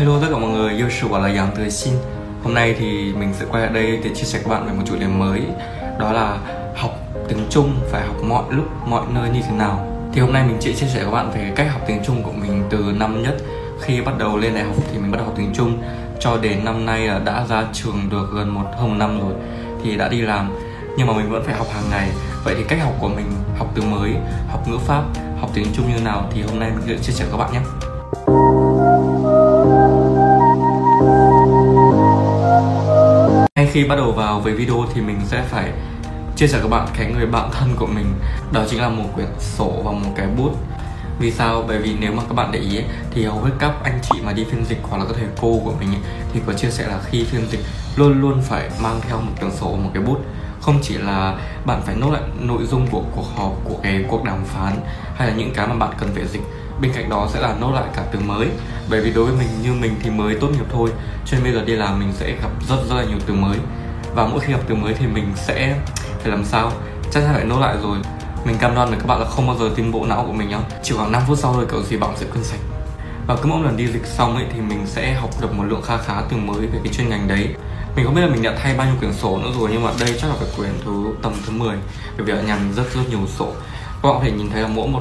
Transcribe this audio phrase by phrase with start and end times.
[0.00, 1.94] Hello tất cả mọi người, yêu sử là Yang Tới Xin.
[2.44, 4.82] Hôm nay thì mình sẽ quay lại đây để chia sẻ các bạn về một
[4.86, 5.42] chủ đề mới
[5.98, 6.38] Đó là
[6.76, 6.90] học
[7.28, 9.86] tiếng Trung phải học mọi lúc, mọi nơi như thế nào.
[10.12, 12.32] Thì hôm nay mình sẽ chia sẻ các bạn về cách học tiếng Trung của
[12.32, 13.36] mình từ năm nhất.
[13.80, 15.82] Khi bắt đầu lên đại học thì mình bắt đầu học tiếng Trung
[16.20, 19.34] Cho đến năm nay là đã ra trường được gần một hơn một năm rồi
[19.84, 20.50] Thì đã đi làm.
[20.96, 22.08] Nhưng mà mình vẫn phải học hàng ngày.
[22.44, 23.26] Vậy thì cách học của mình,
[23.58, 24.12] học từ mới,
[24.48, 25.02] học ngữ pháp,
[25.40, 27.52] học tiếng Trung như thế nào thì hôm nay mình sẽ chia sẻ các bạn
[27.52, 27.60] nhé.
[33.72, 35.72] Khi bắt đầu vào với video thì mình sẽ phải
[36.36, 38.14] chia sẻ các bạn cái người bạn thân của mình.
[38.52, 40.52] Đó chính là một quyển sổ và một cái bút.
[41.18, 41.64] Vì sao?
[41.68, 44.20] Bởi vì nếu mà các bạn để ý ấy, thì hầu hết các anh chị
[44.24, 46.00] mà đi phiên dịch hoặc là các thầy cô của mình ấy,
[46.32, 47.60] thì có chia sẻ là khi phiên dịch
[47.96, 50.18] luôn luôn phải mang theo một quyển sổ và một cái bút.
[50.60, 54.24] Không chỉ là bạn phải nốt lại nội dung của cuộc họp của cái cuộc
[54.24, 54.76] đàm phán
[55.16, 56.42] hay là những cái mà bạn cần phải dịch
[56.80, 58.48] bên cạnh đó sẽ là nốt lại cả từ mới.
[58.90, 60.90] Bởi vì đối với mình như mình thì mới tốt nghiệp thôi,
[61.26, 63.56] cho nên bây giờ đi làm mình sẽ gặp rất rất là nhiều từ mới.
[64.14, 65.76] Và mỗi khi gặp từ mới thì mình sẽ
[66.18, 66.72] phải làm sao?
[67.10, 67.98] Chắc chắn phải nốt lại rồi.
[68.44, 70.48] Mình cam đoan với các bạn là không bao giờ tin bộ não của mình
[70.48, 70.58] nhá.
[70.82, 72.60] Chỉ khoảng 5 phút sau thôi cậu gì bạn sẽ quên sạch.
[73.26, 75.82] Và cứ mỗi lần đi dịch xong ấy thì mình sẽ học được một lượng
[75.82, 77.54] kha khá từ mới về cái chuyên ngành đấy.
[77.96, 79.90] Mình không biết là mình đã thay bao nhiêu quyển sổ nữa rồi, nhưng mà
[80.00, 81.76] đây chắc là phải quyển thứ, tầm thứ 10
[82.16, 83.46] bởi vì ở nhà mình rất rất nhiều sổ.
[84.02, 85.00] Các bạn có thể nhìn thấy là mỗi một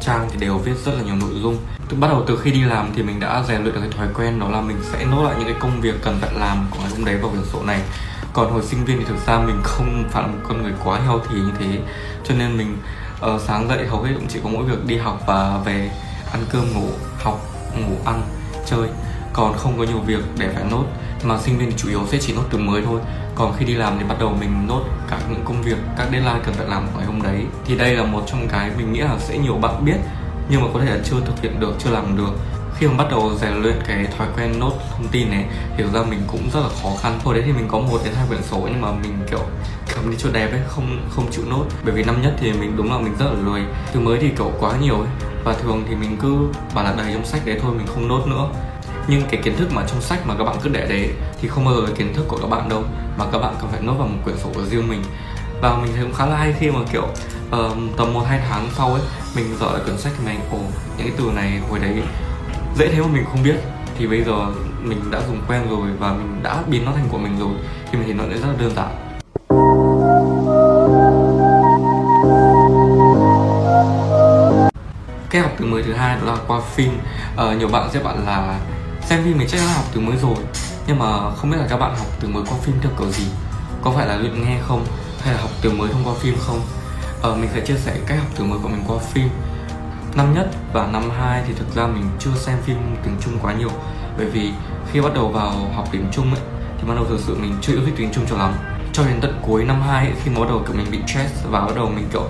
[0.00, 1.56] trang thì đều viết rất là nhiều nội dung.
[1.88, 4.08] Từ bắt đầu từ khi đi làm thì mình đã rèn luyện được cái thói
[4.14, 6.76] quen đó là mình sẽ nốt lại những cái công việc cần phải làm của
[6.80, 7.80] ngày hôm đấy vào quyển sổ này.
[8.32, 11.00] Còn hồi sinh viên thì thực ra mình không phải là một con người quá
[11.00, 11.80] heo thì như thế
[12.24, 12.76] cho nên mình
[13.34, 15.90] uh, sáng dậy hầu hết cũng chỉ có mỗi việc đi học và về
[16.32, 17.40] ăn cơm ngủ học
[17.76, 18.22] ngủ ăn
[18.66, 18.88] chơi.
[19.32, 20.84] Còn không có nhiều việc để phải nốt.
[21.24, 23.00] Mà sinh viên thì chủ yếu sẽ chỉ nốt từ mới thôi
[23.40, 26.40] còn khi đi làm thì bắt đầu mình nốt các những công việc, các deadline
[26.44, 27.44] cần phải làm của ngày hôm đấy.
[27.64, 29.96] Thì đây là một trong cái mình nghĩ là sẽ nhiều bạn biết,
[30.48, 32.30] nhưng mà có thể là chưa thực hiện được, chưa làm được.
[32.78, 35.44] Khi mà bắt đầu rèn luyện cái thói quen nốt thông tin này,
[35.76, 37.18] hiểu ra mình cũng rất là khó khăn.
[37.24, 39.40] Hồi đấy thì mình có một đến hai quyển sổ, nhưng mà mình, kiểu
[39.94, 41.64] cầm đi chỗ đẹp ấy, không không chịu nốt.
[41.84, 43.62] Bởi vì năm nhất thì mình đúng là mình rất là lười.
[43.92, 45.08] Từ mới thì cậu quá nhiều ấy.
[45.44, 46.36] Và thường thì mình cứ
[46.74, 48.48] bảo là đầy trong sách đấy thôi, mình không nốt nữa
[49.08, 51.64] nhưng cái kiến thức mà trong sách mà các bạn cứ để đấy thì không
[51.64, 52.84] bao giờ là kiến thức của các bạn đâu.
[53.18, 55.02] Mà các bạn cần phải nốt vào một quyển sổ của riêng mình.
[55.60, 58.68] Và mình thấy cũng khá là hay khi mà kiểu uh, tầm một hai tháng
[58.76, 59.02] sau ấy
[59.36, 60.58] mình dở lại quyển sách thì mình ồ
[60.98, 62.02] những cái từ này hồi đấy
[62.78, 63.56] dễ thế mà mình không biết.
[63.98, 64.46] Thì bây giờ
[64.82, 67.52] mình đã dùng quen rồi và mình đã biến nó thành của mình rồi
[67.92, 68.88] thì mình thấy nó sẽ rất là đơn giản.
[75.30, 76.98] Cái học từ mới thứ hai đó là qua phim.
[77.34, 78.58] Uh, nhiều bạn sẽ bạn là
[79.06, 80.36] xem phim mình chắc là học từ mới rồi
[80.86, 83.24] nhưng mà không biết là các bạn học từ mới qua phim theo kiểu gì.
[83.82, 84.86] Có phải là luyện nghe không
[85.22, 86.60] hay là học từ mới thông qua phim không?
[87.22, 89.28] Ờ, mình sẽ chia sẻ cách học từ mới của mình qua phim.
[90.14, 93.52] Năm nhất và năm hai thì thực ra mình chưa xem phim tiếng trung quá
[93.52, 93.70] nhiều.
[94.16, 94.52] Bởi vì
[94.92, 96.42] khi bắt đầu vào học tiếng trung ấy
[96.78, 98.54] thì bắt đầu thực sự mình chưa yêu thích tiếng trung cho lắm.
[98.92, 101.60] Cho đến tận cuối năm hai khi mà bắt đầu kiểu mình bị stress và
[101.60, 102.24] bắt đầu mình kiểu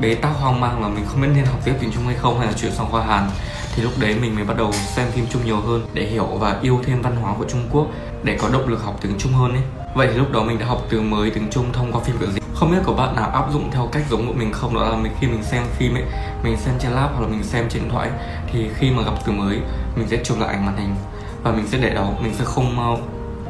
[0.00, 2.38] bế tắc hoang mang là mình không biết nên học tiếp tiếng trung hay không
[2.38, 3.30] hay là chuyển sang khoa hàn
[3.74, 6.58] thì lúc đấy mình mới bắt đầu xem phim Trung nhiều hơn để hiểu và
[6.62, 7.86] yêu thêm văn hóa của Trung Quốc,
[8.24, 9.62] để có động lực học tiếng Trung hơn ấy.
[9.94, 12.30] Vậy thì lúc đó mình đã học từ mới tiếng Trung thông qua phim kiểu
[12.30, 12.40] gì?
[12.54, 14.74] Không biết có bạn nào áp dụng theo cách giống của mình không?
[14.74, 16.04] Đó là mình khi mình xem phim ấy,
[16.44, 18.10] mình xem trên laptop hoặc là mình xem trên điện thoại
[18.52, 19.58] thì khi mà gặp từ mới,
[19.96, 20.94] mình sẽ chụp lại ảnh màn hình
[21.42, 23.02] và mình sẽ để đó, mình sẽ không ờ,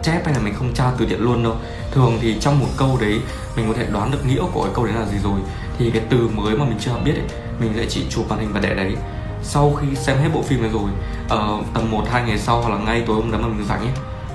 [0.02, 1.56] chép hay là mình không tra từ điển luôn đâu.
[1.92, 3.20] Thường thì trong một câu đấy,
[3.56, 5.40] mình có thể đoán được nghĩa của cái câu đấy là gì rồi.
[5.78, 7.28] Thì cái từ mới mà mình chưa biết ấy,
[7.60, 8.96] mình sẽ chỉ chụp màn hình và để đấy
[9.42, 10.90] sau khi xem hết bộ phim này rồi
[11.28, 13.66] ờ, uh, tầm một hai ngày sau hoặc là ngay tối hôm đó mà mình
[13.68, 13.92] rảnh ấy.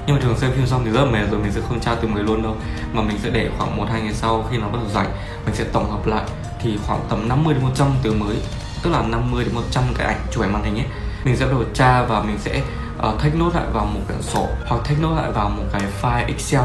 [0.08, 1.96] Nhưng mà thường xem phim xong thì rất là mệt rồi mình sẽ không tra
[1.96, 2.56] từ người luôn đâu.
[2.94, 5.12] Mà mình sẽ để khoảng một hai ngày sau khi nó bắt đầu rảnh
[5.46, 6.24] mình sẽ tổng hợp lại
[6.62, 8.36] thì khoảng tầm 50 đến 100 từ mới
[8.84, 10.88] tức là 50 đến 100 cái ảnh chụp ảnh màn hình ấy.
[11.24, 12.62] Mình sẽ bắt đầu tra và mình sẽ
[12.98, 15.82] uh, take nốt lại vào một quyển sổ hoặc take nốt lại vào một cái
[16.02, 16.62] file Excel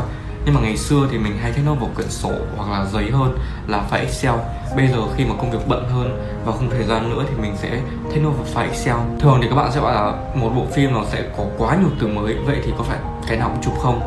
[0.50, 3.10] nhưng mà ngày xưa thì mình hay thích note vào quyển sổ hoặc là giấy
[3.10, 4.34] hơn là file Excel.
[4.76, 7.54] Bây giờ khi mà công việc bận hơn và không thời gian nữa thì mình
[7.62, 7.70] sẽ
[8.12, 8.96] thích note vào file Excel.
[9.20, 11.90] Thường thì các bạn sẽ bảo là một bộ phim nó sẽ có quá nhiều
[12.00, 12.98] từ mới, vậy thì có phải
[13.28, 14.00] cái nào cũng chụp không?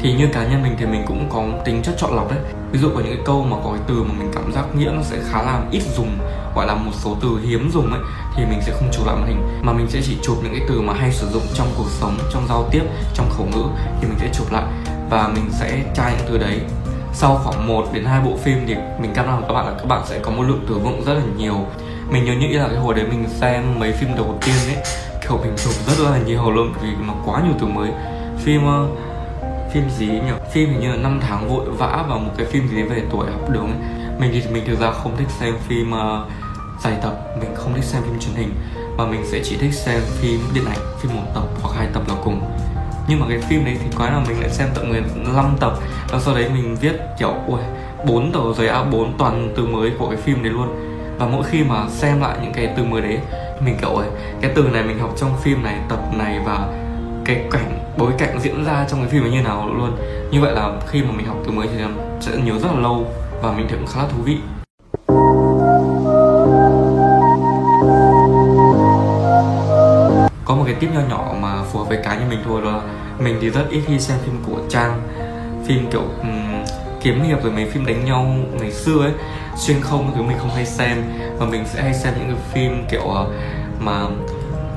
[0.00, 2.40] Thì như cá nhân mình thì mình cũng có tính chất chọn lọc đấy.
[2.72, 4.90] Ví dụ có những cái câu mà có cái từ mà mình cảm giác nghĩa
[4.94, 6.18] nó sẽ khá là ít dùng,
[6.54, 8.00] gọi là một số từ hiếm dùng ấy,
[8.36, 9.42] thì mình sẽ không chụp lại màn hình.
[9.62, 12.18] Mà mình sẽ chỉ chụp những cái từ mà hay sử dụng trong cuộc sống,
[12.32, 12.82] trong giao tiếp,
[13.14, 13.64] trong khẩu ngữ
[14.00, 14.64] thì mình sẽ chụp lại
[15.10, 16.60] và mình sẽ tra những thứ đấy.
[17.12, 19.72] Sau khoảng 1 đến hai bộ phim thì mình cam đoan với các bạn là
[19.78, 21.66] các bạn sẽ có một lượng từ vựng rất là nhiều.
[22.10, 24.84] Mình nhớ như là cái hồi đấy mình xem mấy phim đầu tiên ấy
[25.22, 27.90] kiểu mình dùng rất là nhiều luôn vì nó quá nhiều từ mới.
[28.38, 28.88] Phim ờ,
[29.72, 30.32] phim gì nhỉ?
[30.52, 33.26] Phim hình như là năm tháng vội vã và một cái phim gì về tuổi
[33.30, 33.78] học đường ấy.
[34.18, 36.30] mình thì mình thực ra không thích xem phim uh,
[36.84, 37.14] dài tập.
[37.40, 38.54] Mình không thích xem phim truyền hình.
[38.96, 41.87] Mà mình sẽ chỉ thích xem phim điện ảnh phim một tập hoặc hai
[43.08, 45.72] nhưng mà cái phim đấy thì quái là mình lại xem tận 15 tập.
[46.10, 47.60] Và sau đấy mình viết kiểu, ui,
[48.06, 50.68] bốn tờ giấy A4 toàn từ mới của cái phim đấy luôn.
[51.18, 53.18] Và mỗi khi mà xem lại những cái từ mới đấy,
[53.60, 54.08] mình kiểu ơi
[54.40, 56.68] cái từ này mình học trong phim này, tập này và
[57.24, 59.96] cái cảnh, bối cảnh diễn ra trong cái phim ấy như nào luôn.
[60.30, 61.84] Như vậy là khi mà mình học từ mới thì
[62.20, 63.06] sẽ nhớ rất là lâu
[63.42, 64.36] và mình thấy cũng khá là thú vị.
[70.48, 72.70] Có một cái tip nho nhỏ mà phù hợp với cá nhân mình thôi đó
[72.70, 72.80] là
[73.18, 75.00] mình thì rất ít khi xem phim của trang.
[75.66, 76.64] Phim kiểu um,
[77.02, 78.26] kiếm hiệp rồi mấy phim đánh nhau
[78.60, 79.12] ngày xưa ấy
[79.56, 81.04] xuyên không thứ mình không hay xem.
[81.38, 83.28] Và mình sẽ hay xem những cái phim kiểu uh,
[83.80, 84.06] mà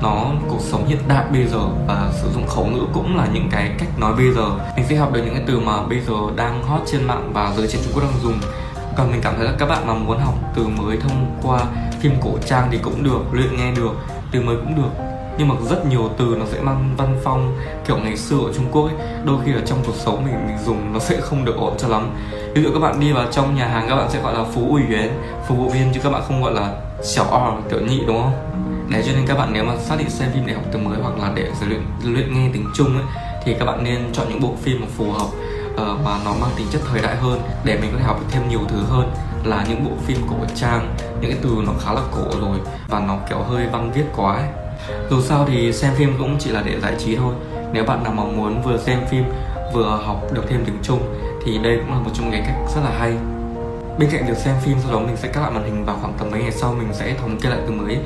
[0.02, 3.50] nó cuộc sống hiện đại bây giờ và sử dụng khẩu ngữ cũng là những
[3.52, 4.50] cái cách nói bây giờ.
[4.76, 7.54] Mình sẽ học được những cái từ mà bây giờ đang hot trên mạng và
[7.58, 8.40] giới trẻ Trung Quốc đang dùng.
[8.98, 11.60] Còn mình cảm thấy là các bạn mà muốn học từ mới thông qua
[12.00, 13.92] phim cổ trang thì cũng được luyện nghe được
[14.32, 15.11] từ mới cũng được
[15.42, 17.58] nhưng mà rất nhiều từ nó sẽ mang văn phong
[17.88, 18.94] kiểu ngày xưa ở Trung Quốc ấy.
[19.26, 21.88] Đôi khi ở trong cuộc sống mình mình dùng nó sẽ không được ổn cho
[21.88, 22.10] lắm.
[22.54, 24.68] Ví dụ các bạn đi vào trong nhà hàng các bạn sẽ gọi là phú
[24.70, 25.12] ủy viên,
[25.48, 26.74] phục vụ viên chứ các bạn không gọi là
[27.04, 28.34] xảo o kiểu nhị đúng không?
[28.90, 30.98] Đấy cho nên các bạn nếu mà xác định xem phim để học từ mới
[31.02, 33.06] hoặc là để luyện luyện nghe tiếng Trung ấy
[33.44, 35.28] thì các bạn nên chọn những bộ phim mà phù hợp
[35.78, 38.28] ờ, và nó mang tính chất thời đại hơn để mình có thể học được
[38.32, 39.12] thêm nhiều thứ hơn
[39.44, 40.96] là những bộ phim cổ trang.
[41.22, 42.58] Những cái từ nó khá là cổ rồi
[42.88, 44.48] và nó kiểu hơi văn viết quá ấy
[45.10, 47.34] dù sao thì xem phim cũng chỉ là để giải trí thôi.
[47.74, 49.24] Nếu bạn nào mà muốn vừa xem phim
[49.74, 51.00] vừa học được thêm tiếng trung
[51.46, 53.14] thì đây cũng là một trong những cách rất là hay.
[54.00, 56.14] Bên cạnh việc xem phim sau đó mình sẽ cắt lại màn hình vào khoảng
[56.18, 57.98] tầm mấy ngày sau mình sẽ thống kê lại từ mới.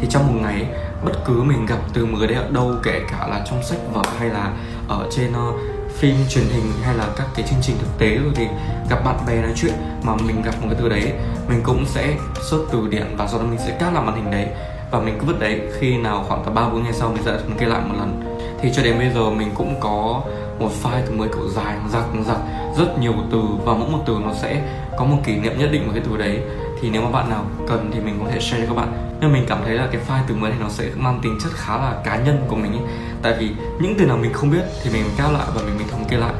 [0.00, 0.66] Thì trong một ngày
[1.04, 4.02] bất cứ mình gặp từ mới đấy ở đâu kể cả là trong sách vở
[4.18, 4.52] hay là
[4.88, 5.54] ở trên uh,
[5.98, 8.46] phim truyền hình hay là các cái chương trình thực tế rồi thì
[8.90, 9.72] gặp bạn bè nói chuyện
[10.02, 11.12] mà mình gặp một cái từ đấy
[11.48, 12.16] mình cũng sẽ
[12.50, 14.46] xuất từ điển và sau đó mình sẽ cắt lại màn hình đấy
[14.90, 17.32] và mình cứ vứt đấy, khi nào khoảng tầm ba bốn ngày sau mình sẽ
[17.32, 18.22] thống kê lại một lần.
[18.60, 20.22] Thì cho đến bây giờ mình cũng có
[20.58, 22.38] một file từ mới kiểu dài giặc giặc
[22.78, 23.42] rất nhiều từ.
[23.64, 24.62] Và mỗi một từ nó sẽ
[24.98, 26.40] có một kỷ niệm nhất định của cái từ đấy.
[26.80, 28.92] Thì nếu mà bạn nào cần thì mình có thể share cho các bạn.
[29.20, 31.52] Nhưng mình cảm thấy là cái file từ mới này nó sẽ mang tính chất
[31.52, 32.82] khá là cá nhân của mình ấy.
[33.22, 33.50] tại vì
[33.80, 36.16] những từ nào mình không biết thì mình cao lại và mình mình thống kê
[36.16, 36.32] lại.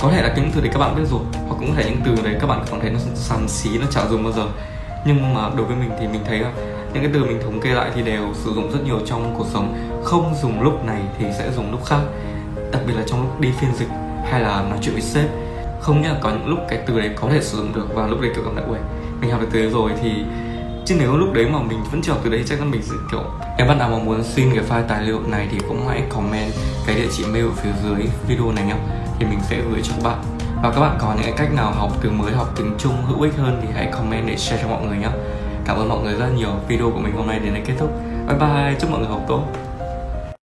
[0.00, 2.00] Có thể là những từ đấy các bạn biết rồi, hoặc cũng có thể những
[2.04, 4.46] từ đấy các bạn cảm thấy nó xàm xí, nó chả dùng bao giờ.
[5.06, 6.50] Nhưng mà đối với mình thì mình thấy là
[6.96, 9.46] những cái từ mình thống kê lại thì đều sử dụng rất nhiều trong cuộc
[9.52, 9.74] sống.
[10.04, 12.00] Không dùng lúc này thì sẽ dùng lúc khác.
[12.72, 13.88] Đặc biệt là trong lúc đi phiên dịch
[14.24, 15.26] hay là nói chuyện với sếp.
[15.80, 18.20] Không nhá có những lúc cái từ đấy có thể sử dụng được và lúc
[18.20, 18.78] đấy kiểu cảm thấy ui
[19.20, 20.10] mình học được từ đấy rồi thì
[20.84, 22.94] chứ nếu lúc đấy mà mình vẫn chưa học từ đấy chắc là mình sẽ
[23.10, 23.22] kiểu,
[23.58, 26.52] em bạn nào mà muốn xin cái file tài liệu này thì cũng hãy comment
[26.86, 28.76] cái địa chỉ mail ở phía dưới video này nhá,
[29.18, 30.18] thì mình sẽ gửi cho các bạn.
[30.62, 33.22] Và các bạn có những cái cách nào học từ mới, học tiếng Trung hữu
[33.22, 35.08] ích hơn thì hãy comment để share cho mọi người nhé
[35.66, 36.50] Cảm ơn mọi người rất nhiều.
[36.68, 37.90] Video của mình hôm nay đến đây kết thúc.
[38.26, 39.42] Bye bye, chúc mọi người học tốt.